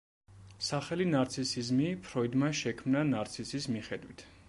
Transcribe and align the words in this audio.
სახელი 0.67 1.07
„ნარცისიზმი“ 1.11 1.91
ფროიდმა 2.09 2.53
შექმნა 2.65 3.07
ნარცისის 3.15 3.73
მიხედვით. 3.79 4.31